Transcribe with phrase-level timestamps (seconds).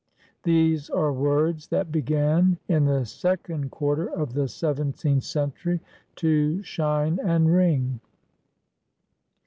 [0.41, 5.79] These are words that began, in the second quarter of the seventeenth century,
[6.15, 7.99] to shine and ring.